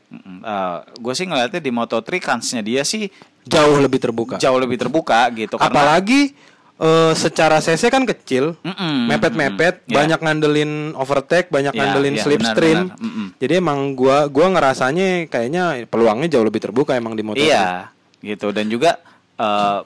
gue 0.95 1.13
sih 1.13 1.25
ngeliatnya 1.25 1.57
di 1.57 1.69
Moto3 1.69 2.07
kansnya 2.19 2.59
dia 2.59 2.81
sih 2.81 3.07
Jauh 3.43 3.77
lebih 3.77 3.97
terbuka. 3.99 4.35
jauh 4.35 4.57
lebih 4.57 4.75
terbuka 4.75 5.29
gitu 5.31 5.55
karena 5.55 5.69
Apalagi 5.69 6.33
eh, 6.75 7.13
secara 7.13 7.57
CC 7.57 7.87
kan 7.87 8.03
kecil, 8.03 8.57
mepet-mepet. 9.05 9.85
Ya. 9.85 9.95
banyak 9.95 10.19
ngandelin 10.19 10.71
overtake, 10.93 11.47
banyak 11.47 11.71
Ya, 11.71 11.79
ngandelin 11.79 12.15
ya, 12.15 12.23
slipstream. 12.23 12.79
benar, 12.89 12.97
benar. 12.97 13.05
Mm-mm. 13.05 13.27
Jadi 13.37 13.53
emang 13.55 13.79
gua 13.93 14.25
gua 14.25 14.47
ngerasanya 14.49 15.25
kayaknya 15.25 15.63
peluangnya 15.85 16.27
jauh 16.27 16.43
lebih 16.43 16.59
terbuka 16.59 16.93
emang 16.93 17.13
di 17.13 17.21
motor. 17.21 17.39
iya 17.39 17.89
gitu 18.19 18.49
dan 18.49 18.65
juga 18.65 18.97
eh, 19.35 19.79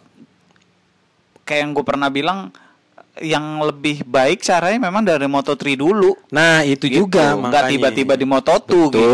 kayak 1.43 1.59
yang 1.59 1.71
gue 1.73 1.81
pernah 1.81 2.07
bilang 2.07 2.53
yang 3.21 3.43
lebih 3.61 4.01
baik 4.01 4.39
caranya 4.39 4.79
memang 4.81 5.01
dari 5.01 5.25
Moto3 5.25 5.61
dulu 5.75 6.15
Nah, 6.29 6.61
itu 6.61 6.85
gitu. 6.85 7.05
juga 7.05 7.35
nggak 7.35 7.63
tiba-tiba 7.67 8.13
di 8.13 8.25
Moto2 8.25 8.59
Betul. 8.61 8.87
gitu 8.89 9.05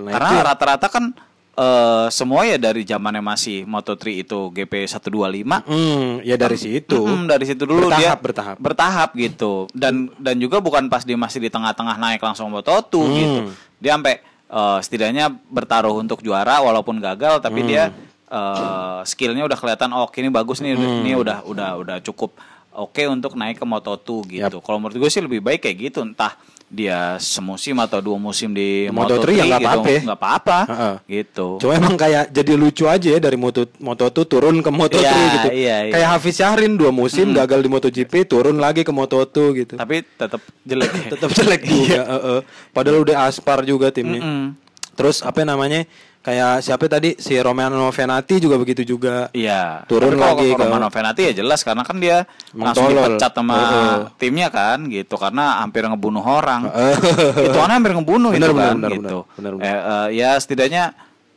Nah, 0.00 0.10
karena 0.10 0.28
itu 0.28 0.36
ya. 0.36 0.44
rata-rata 0.46 0.86
kan 0.86 1.04
eh, 1.52 2.06
semua 2.08 2.42
ya 2.42 2.56
dari 2.56 2.82
zamannya 2.82 3.20
masih 3.20 3.64
Moto3 3.64 4.00
itu 4.18 4.38
GP 4.50 4.72
125 4.86 5.60
Hmm, 5.62 6.22
ya 6.22 6.34
dari 6.34 6.56
situ. 6.56 6.96
Mm-mm, 6.96 7.26
dari 7.26 7.44
situ 7.44 7.62
dulu 7.62 7.86
Bertahap, 7.86 8.00
dia 8.00 8.12
bertahap. 8.16 8.56
bertahap 8.58 9.10
gitu 9.14 9.52
dan 9.70 10.08
dan 10.16 10.36
juga 10.36 10.56
bukan 10.58 10.86
pas 10.86 11.02
dia 11.02 11.14
masih 11.14 11.38
di 11.38 11.48
tengah-tengah 11.48 11.96
naik 11.96 12.18
langsung 12.18 12.48
Moto2 12.48 12.94
Hmm. 12.96 13.12
gitu 13.14 13.40
dia 13.76 13.92
sampai 13.94 14.14
eh, 14.48 14.78
setidaknya 14.80 15.28
bertaruh 15.46 15.94
untuk 15.94 16.20
juara 16.20 16.58
walaupun 16.58 16.98
gagal 16.98 17.38
tapi 17.38 17.62
dia 17.62 17.88
Hmm. 17.88 18.08
eh, 18.30 18.98
skillnya 19.04 19.42
udah 19.42 19.54
kelihatan 19.54 19.90
oh 19.90 20.08
ini 20.08 20.28
bagus 20.28 20.58
nih 20.58 20.72
Hmm. 20.72 21.02
ini 21.02 21.12
udah 21.14 21.44
udah 21.44 21.70
udah 21.76 21.96
cukup 22.00 22.34
oke 22.72 23.02
untuk 23.06 23.34
naik 23.34 23.56
ke 23.56 23.64
Moto2 23.64 24.08
gitu 24.28 24.58
kalau 24.60 24.78
menurut 24.78 24.96
gue 24.96 25.10
sih 25.10 25.20
lebih 25.20 25.40
baik 25.40 25.62
kayak 25.62 25.76
gitu 25.88 26.00
entah 26.00 26.34
dia 26.70 27.18
semusim 27.18 27.74
atau 27.76 27.98
dua 27.98 28.14
musim 28.14 28.46
di 28.48 28.86
Moto3 28.86 29.26
Moto3, 29.26 29.26
ya 29.28 29.42
nggak 29.44 29.58
gitu 29.58 29.66
apa-apa. 29.66 29.90
nggak 30.06 30.20
apa-apa 30.22 30.58
Heeh. 30.64 30.94
gitu 31.18 31.46
Cuma 31.58 31.72
emang 31.74 31.98
kayak 31.98 32.30
jadi 32.30 32.52
lucu 32.54 32.86
aja 32.86 33.08
ya 33.10 33.18
dari 33.18 33.34
Moto 33.34 33.66
Moto 33.76 34.06
2 34.06 34.22
turun 34.24 34.56
ke 34.62 34.70
Moto 34.70 34.94
3 34.94 35.02
Iya, 35.02 35.10
gitu. 35.10 35.48
iya, 35.50 35.76
iya. 35.82 35.92
Kayak 35.92 36.08
Hafiz 36.08 36.38
Syahrin 36.38 36.78
dua 36.78 36.94
musim 36.94 37.34
gagal 37.34 37.58
di 37.58 37.68
MotoGP, 37.68 38.12
turun 38.24 38.56
lagi 38.56 38.86
ke 38.86 38.92
Moto 38.94 39.18
2 39.18 39.50
gitu. 39.56 39.74
tapi 39.74 40.06
tetap 40.06 40.38
jelek. 40.62 40.90
Tetap 41.10 41.30
jelek 41.32 41.62
juga, 41.66 42.00
heeh. 42.14 42.38
Padahal 42.70 43.02
udah 43.02 43.26
aspar 43.26 43.66
juga 43.66 43.90
timnya. 43.90 44.22
Mm-mm. 44.22 44.54
Terus 44.94 45.26
apa 45.26 45.42
namanya? 45.42 45.90
Kayak 46.20 46.60
siapa 46.60 46.84
tadi 46.84 47.16
si 47.16 47.32
Romano 47.36 47.88
Venati 47.88 48.36
juga 48.36 48.54
begitu 48.54 48.84
juga. 48.86 49.32
Iya. 49.32 49.88
Turun 49.88 50.12
Tapi 50.12 50.20
kalau 50.20 50.36
lagi 50.36 50.46
ke 50.46 50.52
ke- 50.52 50.62
Romano 50.62 50.88
Venati 50.88 51.20
ya 51.24 51.32
jelas 51.34 51.60
karena 51.60 51.80
kan 51.80 51.96
dia 51.96 52.28
langsung 52.52 52.86
tolol. 52.86 53.16
dipecat 53.16 53.32
sama 53.32 53.56
Heeh. 53.56 53.96
timnya 54.14 54.48
kan 54.48 54.84
gitu 54.86 55.16
karena 55.16 55.64
hampir 55.64 55.80
ngebunuh 55.82 56.20
orang. 56.20 56.68
Itu 57.48 57.56
kan 57.56 57.72
hampir 57.72 57.96
ngebunuh 57.96 58.30
Benar, 58.30 58.36
itu 58.42 58.52
benar, 58.52 58.66
kan 58.66 58.76
benar, 58.76 58.90
gitu. 58.92 59.18
benar, 59.32 59.52
benar. 59.56 59.64
Eh, 59.64 59.80
eh, 59.80 60.08
ya 60.14 60.30
setidaknya 60.36 60.84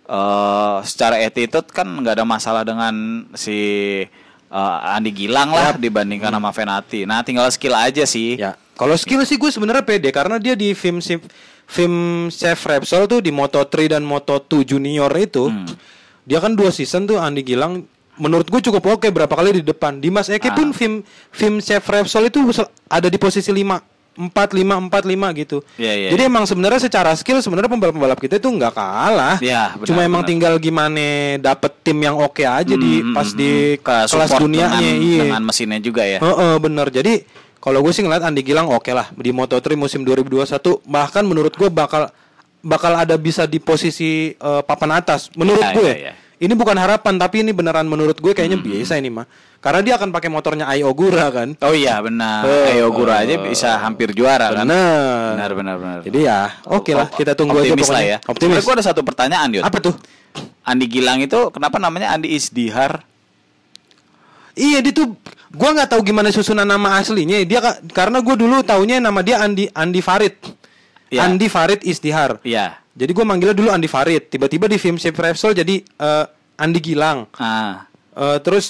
eh 0.04 0.76
secara 0.84 1.16
attitude 1.18 1.72
kan 1.72 1.88
nggak 1.88 2.20
ada 2.20 2.26
masalah 2.28 2.62
dengan 2.62 2.92
si 3.34 3.60
eh, 4.50 4.78
Andi 4.92 5.12
Gilang 5.12 5.50
lah 5.50 5.74
dibandingkan 5.74 6.28
sama 6.30 6.52
Venati. 6.52 7.08
Nah, 7.08 7.24
tinggal 7.24 7.48
skill 7.50 7.74
aja 7.74 8.04
sih. 8.04 8.36
Ya, 8.36 8.60
kalau 8.76 8.94
skill 8.94 9.24
sih 9.24 9.36
gue 9.36 9.48
sebenarnya 9.48 9.82
pede 9.82 10.12
karena 10.12 10.36
dia 10.36 10.54
di 10.54 10.76
film 10.76 11.00
sim- 11.00 11.24
film 11.66 12.28
Chef 12.30 12.60
Repsol 12.64 13.08
tuh 13.08 13.20
di 13.20 13.30
Moto3 13.30 13.98
dan 13.98 14.04
Moto2 14.04 14.64
Junior 14.66 15.10
itu. 15.18 15.50
Hmm. 15.50 15.68
Dia 16.24 16.40
kan 16.40 16.56
dua 16.56 16.72
season 16.72 17.04
tuh 17.06 17.20
Andi 17.20 17.44
Gilang 17.44 17.84
menurut 18.16 18.46
gue 18.46 18.62
cukup 18.62 19.00
oke 19.00 19.08
berapa 19.10 19.32
kali 19.32 19.60
di 19.60 19.64
depan. 19.66 19.98
Dimas 19.98 20.30
Eke 20.30 20.50
Ah. 20.50 20.56
pun 20.56 20.70
film 20.72 21.02
film 21.30 21.58
Chef 21.60 21.84
Repsol 21.84 22.30
itu 22.30 22.40
ada 22.88 23.08
di 23.10 23.18
posisi 23.18 23.50
5 23.50 23.93
empat 24.14 24.54
lima 24.54 24.78
empat 24.78 25.04
lima 25.04 25.34
gitu. 25.34 25.66
Iya, 25.76 25.94
iya, 25.96 26.08
Jadi 26.14 26.22
emang 26.24 26.46
sebenarnya 26.46 26.78
secara 26.78 27.12
skill 27.14 27.42
sebenarnya 27.42 27.68
pembalap-pembalap 27.68 28.18
kita 28.18 28.38
itu 28.38 28.46
nggak 28.46 28.72
kalah. 28.72 29.38
Iya, 29.38 29.74
benar, 29.74 29.88
Cuma 29.90 30.02
emang 30.02 30.22
benar. 30.22 30.30
tinggal 30.30 30.54
gimana 30.58 31.08
dapet 31.38 31.72
tim 31.82 31.98
yang 31.98 32.18
oke 32.18 32.42
aja 32.42 32.74
di 32.74 33.02
Hmm, 33.02 33.12
pas 33.12 33.26
hmm, 33.26 33.38
di. 33.38 33.52
Ke 33.78 33.96
kelas 34.06 34.32
dunianya. 34.38 34.78
dengan, 34.78 34.96
iya. 35.00 35.22
dengan 35.26 35.42
mesinnya 35.44 35.80
juga 35.80 36.04
ya. 36.04 36.22
Heeh, 36.22 36.54
bener. 36.58 36.88
Jadi 36.88 37.14
kalau 37.58 37.80
gue 37.80 37.90
sih 37.90 38.02
ngeliat 38.02 38.22
Andi 38.22 38.42
Gilang 38.42 38.68
oke 38.68 38.92
lah 38.92 39.10
di 39.12 39.30
Moto3 39.30 39.74
musim 39.74 40.04
2021 40.04 40.52
bahkan 40.84 41.24
menurut 41.24 41.54
gue 41.54 41.68
bakal 41.68 42.12
bakal 42.60 42.94
ada 42.94 43.16
bisa 43.16 43.44
di 43.44 43.58
posisi 43.58 44.32
eh, 44.32 44.62
papan 44.64 45.00
atas 45.00 45.28
menurut 45.34 45.60
Ya, 45.60 45.72
gue. 45.74 45.90
ya, 45.90 45.98
ya. 46.12 46.14
Ini 46.44 46.60
bukan 46.60 46.76
harapan 46.76 47.16
tapi 47.16 47.40
ini 47.40 47.56
beneran 47.56 47.88
menurut 47.88 48.20
gue 48.20 48.36
kayaknya 48.36 48.60
biasa 48.60 49.00
ini 49.00 49.08
mah. 49.08 49.24
Karena 49.64 49.80
dia 49.80 49.96
akan 49.96 50.12
pakai 50.12 50.28
motornya 50.28 50.68
Ai 50.68 50.84
Ogura 50.84 51.32
kan. 51.32 51.56
Oh 51.64 51.72
iya 51.72 52.04
benar. 52.04 52.44
Eh, 52.44 52.76
Ayo 52.76 52.92
Guru 52.92 53.08
eh, 53.08 53.24
aja 53.24 53.36
bisa 53.40 53.80
hampir 53.80 54.12
juara 54.12 54.52
kan. 54.52 54.68
Bener. 54.68 55.40
Benar 55.40 55.52
benar 55.56 55.76
benar. 55.80 55.98
Jadi 56.04 56.20
ya 56.28 56.52
oke 56.68 56.92
lah 56.92 57.08
Op- 57.08 57.16
kita 57.16 57.32
tunggu 57.32 57.56
aja 57.56 57.72
pokoknya. 57.72 57.96
lah 57.96 58.04
ya. 58.04 58.18
Optimis. 58.28 58.60
Gue 58.60 58.74
ada 58.76 58.84
satu 58.84 59.08
pertanyaan 59.08 59.48
Yud. 59.56 59.64
Apa 59.64 59.80
tuh? 59.80 59.96
Andi 60.68 60.84
Gilang 60.92 61.24
itu 61.24 61.40
kenapa 61.56 61.80
namanya 61.80 62.12
Andi 62.12 62.36
Isdihar? 62.36 63.08
Iya 64.54 64.84
dia 64.84 64.92
tuh 64.92 65.16
gua 65.50 65.74
nggak 65.74 65.96
tahu 65.96 66.02
gimana 66.04 66.28
susunan 66.28 66.68
nama 66.68 67.00
aslinya. 67.00 67.40
Dia 67.48 67.64
ka- 67.64 67.80
karena 67.96 68.20
gue 68.20 68.36
dulu 68.36 68.60
taunya 68.68 69.00
nama 69.00 69.24
dia 69.24 69.40
Andi 69.40 69.72
Andi 69.72 70.04
Farid. 70.04 70.36
Iya. 71.08 71.24
Andi 71.24 71.48
Farid 71.48 71.88
Istihar. 71.88 72.44
Iya. 72.44 72.83
Jadi 72.94 73.12
gue 73.12 73.26
manggilnya 73.26 73.58
dulu 73.58 73.70
Andi 73.74 73.90
Farid. 73.90 74.30
Tiba-tiba 74.30 74.70
di 74.70 74.78
film 74.78 75.02
Shape 75.02 75.18
Repsol 75.18 75.54
jadi 75.54 75.82
eh, 75.82 76.26
Andi 76.58 76.80
Gilang. 76.80 77.26
Ah. 77.36 77.90
Eh, 78.14 78.38
terus 78.46 78.70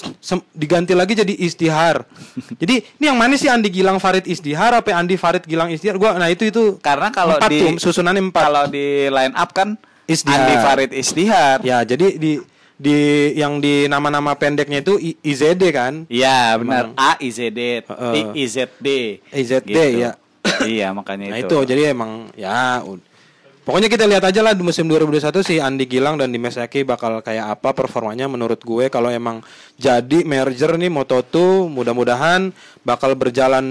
diganti 0.56 0.96
lagi 0.96 1.12
jadi 1.12 1.28
Istihar. 1.36 2.08
jadi 2.60 2.80
ini 2.80 3.04
yang 3.04 3.20
mana 3.20 3.36
sih 3.36 3.52
Andi 3.52 3.68
Gilang 3.68 4.00
Farid 4.00 4.24
Istihar 4.24 4.72
apa 4.72 4.96
Andi 4.96 5.20
Farid 5.20 5.44
Gilang 5.44 5.68
Istihar? 5.68 6.00
Gua 6.00 6.16
nah 6.16 6.32
itu 6.32 6.48
itu 6.48 6.80
Karena 6.80 7.12
kalau 7.12 7.36
di 7.44 7.76
tuh, 7.76 7.76
susunannya 7.76 8.32
empat. 8.32 8.42
Kalau 8.42 8.64
di 8.72 9.12
line 9.12 9.36
up 9.36 9.52
kan 9.52 9.76
Isdihar. 10.08 10.40
Andi 10.40 10.54
Farid 10.56 10.90
Isdihar. 10.96 11.58
Ya, 11.60 11.84
jadi 11.84 12.16
di 12.16 12.40
di 12.74 12.96
yang 13.36 13.60
di 13.60 13.86
nama-nama 13.86 14.34
pendeknya 14.34 14.80
itu 14.80 14.96
I- 14.96 15.20
IZD 15.22 15.62
kan? 15.70 16.08
Iya 16.08 16.56
benar 16.58 16.90
A 16.98 17.14
I 17.20 17.28
Z 17.30 17.52
D 17.52 17.84
Heeh. 17.86 18.12
I 18.12 18.20
I 18.34 18.44
Z 18.50 18.56
D 18.82 18.88
IZD, 19.30 19.70
ya. 19.94 20.10
iya 20.66 20.90
makanya 20.90 21.30
Nah 21.30 21.38
itu. 21.38 21.54
itu 21.54 21.58
jadi 21.70 21.94
emang 21.94 22.32
ya 22.34 22.82
Pokoknya 23.64 23.88
kita 23.88 24.04
lihat 24.04 24.20
aja 24.28 24.44
lah 24.44 24.52
di 24.52 24.60
musim 24.60 24.84
2021 24.84 25.40
si 25.40 25.56
Andi 25.56 25.88
Gilang 25.88 26.20
dan 26.20 26.28
Dimas 26.28 26.52
Eki 26.52 26.84
bakal 26.84 27.24
kayak 27.24 27.56
apa 27.56 27.72
performanya 27.72 28.28
menurut 28.28 28.60
gue 28.60 28.92
kalau 28.92 29.08
emang 29.08 29.40
jadi 29.80 30.20
merger 30.20 30.76
nih 30.76 30.92
Moto2 30.92 31.64
mudah-mudahan 31.72 32.52
bakal 32.84 33.16
berjalan 33.16 33.64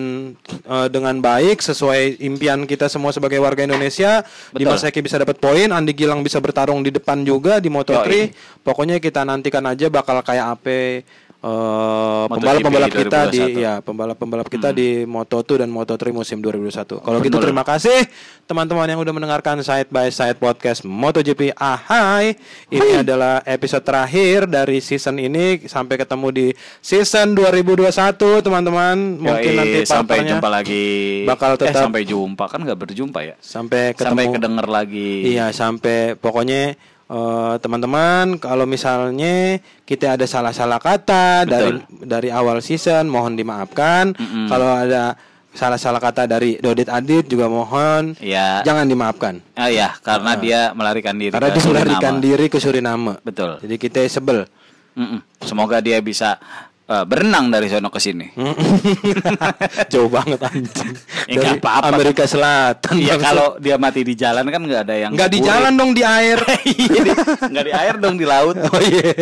eh, 0.50 0.88
dengan 0.90 1.22
baik 1.22 1.62
sesuai 1.62 2.26
impian 2.26 2.66
kita 2.66 2.90
semua 2.90 3.14
sebagai 3.14 3.38
warga 3.38 3.70
Indonesia. 3.70 4.26
Betul. 4.50 4.66
Dimas 4.66 4.82
Eki 4.82 5.00
bisa 5.06 5.22
dapat 5.22 5.38
poin, 5.38 5.70
Andi 5.70 5.94
Gilang 5.94 6.26
bisa 6.26 6.42
bertarung 6.42 6.82
di 6.82 6.90
depan 6.90 7.22
juga 7.22 7.62
di 7.62 7.70
Moto3. 7.70 8.02
Yoi. 8.10 8.34
Pokoknya 8.66 8.98
kita 8.98 9.22
nantikan 9.22 9.62
aja 9.70 9.94
bakal 9.94 10.26
kayak 10.26 10.58
apa 10.58 11.06
eh, 11.44 12.24
pembalap-pembalap 12.26 12.88
kita 12.90 13.20
di 13.28 13.40
2021. 13.44 13.60
ya 13.60 13.74
pembalap-pembalap 13.80 14.48
kita 14.48 14.70
di 14.72 15.04
Moto2 15.04 15.60
dan 15.60 15.70
Moto3 15.70 16.10
musim 16.10 16.40
2021. 16.40 17.04
Kalau 17.04 17.18
gitu 17.20 17.38
terima 17.38 17.62
kasih 17.62 18.08
teman-teman 18.44 18.88
yang 18.88 19.00
udah 19.00 19.12
mendengarkan 19.12 19.60
Side 19.60 19.92
by 19.92 20.08
Side 20.08 20.40
podcast 20.40 20.84
MotoGP. 20.84 21.52
Ahai, 21.54 22.40
ini 22.68 22.98
adalah 22.98 23.44
episode 23.44 23.84
terakhir 23.84 24.48
dari 24.48 24.80
season 24.80 25.20
ini 25.20 25.64
sampai 25.64 26.00
ketemu 26.00 26.28
di 26.32 26.48
season 26.80 27.36
2021 27.36 27.92
teman-teman. 28.40 28.96
Mungkin 29.20 29.52
Yoi, 29.52 29.60
nanti 29.60 29.80
sampai 29.84 30.24
jumpa 30.24 30.48
lagi. 30.48 30.86
bakal 31.24 31.56
eh, 31.56 31.60
tetap- 31.60 31.84
sampai 31.84 32.02
jumpa 32.04 32.44
kan 32.48 32.64
nggak 32.64 32.80
berjumpa 32.80 33.20
ya. 33.22 33.36
sampai 33.40 33.92
ketemu 33.92 34.08
Sampai 34.14 34.26
kedenger 34.32 34.68
lagi. 34.70 35.12
Iya, 35.28 35.52
sampai 35.52 36.16
pokoknya 36.16 36.80
eh, 37.06 37.56
teman-teman 37.58 38.38
kalau 38.38 38.64
misalnya 38.64 39.58
kita 39.84 40.16
ada 40.16 40.24
salah-salah 40.24 40.78
kata 40.78 41.44
dari 41.44 41.80
dari 42.00 42.30
awal 42.30 42.60
season 42.60 43.08
mohon 43.08 43.34
dimaafkan. 43.34 44.14
Mm-mm. 44.14 44.48
Kalau 44.48 44.70
ada 44.70 45.14
salah-salah 45.54 46.02
kata 46.02 46.26
dari 46.26 46.58
Dodit 46.58 46.90
Adit 46.90 47.30
juga 47.30 47.46
mohon 47.46 48.18
Iya. 48.18 48.66
jangan 48.66 48.90
dimaafkan. 48.90 49.38
Ah 49.54 49.70
ya, 49.70 49.94
karena 50.02 50.34
dia 50.34 50.60
melarikan 50.74 51.14
diri. 51.14 51.30
Karena 51.30 51.50
ke 51.50 51.58
dia 51.58 51.66
melarikan 51.70 52.14
Suriname. 52.18 52.26
diri 52.26 52.46
ke 52.50 52.58
Suriname. 52.58 53.14
Betul. 53.22 53.62
Jadi 53.62 53.76
kita 53.78 54.02
sebel. 54.10 54.50
Mm-mm. 54.94 55.22
Semoga 55.42 55.78
dia 55.78 55.98
bisa 56.02 56.38
eh, 56.84 57.04
berenang 57.04 57.48
dari 57.48 57.68
sono 57.68 57.88
ke 57.88 58.00
sini. 58.00 58.28
Jauh 59.92 60.10
banget 60.12 60.40
anjing. 60.40 60.94
Ya, 61.28 61.40
Dari 61.40 61.60
apa-apa. 61.60 61.96
Amerika 61.96 62.24
Selatan. 62.28 62.96
Iya 63.00 63.16
kalau 63.18 63.56
dia 63.58 63.80
mati 63.80 64.04
di 64.04 64.14
jalan 64.14 64.44
kan 64.48 64.62
nggak 64.62 64.82
ada 64.84 64.96
yang 64.96 65.12
nggak 65.16 65.32
di 65.32 65.40
jalan 65.40 65.74
dong 65.74 65.92
di 65.96 66.04
air. 66.04 66.40
Iya, 66.64 67.02
di- 67.06 67.16
nggak 67.54 67.66
di 67.66 67.74
air 67.74 67.96
dong 68.00 68.16
di 68.18 68.26
laut. 68.26 68.56
Oh 68.58 68.82
iya, 68.82 69.14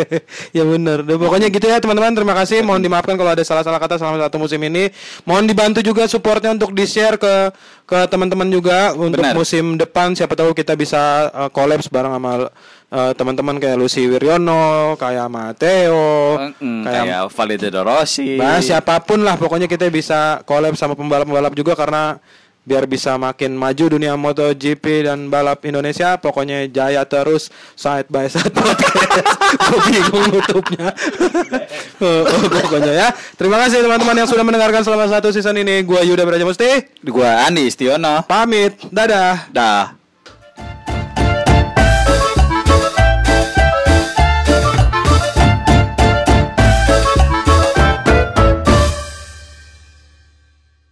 ya 0.52 0.64
benar. 0.64 1.04
Pokoknya 1.04 1.48
gitu 1.50 1.66
ya 1.66 1.78
teman-teman. 1.78 2.14
Terima 2.14 2.34
kasih. 2.34 2.62
Mohon 2.62 2.82
dimaafkan 2.86 3.16
kalau 3.16 3.32
ada 3.34 3.44
salah-salah 3.44 3.78
kata 3.78 3.98
selama 3.98 4.18
satu 4.22 4.38
musim 4.40 4.62
ini. 4.62 4.90
Mohon 5.26 5.46
dibantu 5.50 5.80
juga 5.82 6.06
supportnya 6.06 6.54
untuk 6.54 6.72
di 6.72 6.86
share 6.86 7.18
ke 7.18 7.54
ke 7.92 8.08
teman-teman 8.08 8.48
juga 8.48 8.96
untuk 8.96 9.20
Benar. 9.20 9.36
musim 9.36 9.76
depan. 9.76 10.16
Siapa 10.16 10.32
tahu 10.32 10.56
kita 10.56 10.80
bisa 10.80 11.28
uh, 11.36 11.50
collabs 11.52 11.92
bareng 11.92 12.16
sama 12.16 12.48
uh, 12.88 13.12
teman-teman 13.12 13.60
kayak 13.60 13.76
Lucy 13.76 14.08
Wiryono, 14.08 14.96
kayak 14.96 15.28
Mateo, 15.28 16.40
Mm, 16.64 16.88
kayak 16.88 17.04
kayak 17.04 17.22
Valentino 17.36 17.82
Rossi. 17.84 18.40
Bah, 18.40 18.64
siapa 18.64 19.04
pun 19.04 19.20
lah 19.28 19.36
pokoknya 19.36 19.68
kita 19.68 19.92
bisa 19.92 20.40
collab 20.48 20.80
sama 20.80 20.96
pembalap-pembalap 20.96 21.52
juga 21.52 21.76
karena 21.76 22.16
biar 22.62 22.86
bisa 22.86 23.18
makin 23.18 23.58
maju 23.58 23.98
dunia 23.98 24.14
MotoGP 24.14 25.10
dan 25.10 25.34
balap 25.34 25.66
Indonesia 25.66 26.18
pokoknya 26.22 26.70
jaya 26.70 27.02
terus. 27.06 27.50
Side 27.74 28.08
by 28.10 28.30
side 28.30 28.54
podcast. 28.58 29.28
Gue 29.70 29.80
bingung 29.90 30.26
nutupnya. 30.30 30.88
Oh, 32.02 32.26
oh, 32.26 32.50
pokoknya 32.50 32.94
ya. 32.98 33.08
Terima 33.38 33.62
kasih 33.62 33.86
teman-teman 33.86 34.18
yang 34.18 34.26
sudah 34.26 34.42
mendengarkan 34.42 34.82
selama 34.82 35.06
satu 35.06 35.30
season 35.30 35.54
ini. 35.62 35.86
Gue 35.86 36.02
Yuda 36.02 36.26
Braja 36.26 36.42
Musti 36.42 36.82
Gua 37.06 37.46
Andi 37.46 37.70
Istiono. 37.70 38.26
pamit. 38.26 38.74
Dadah. 38.90 39.46
Dah. 39.54 40.01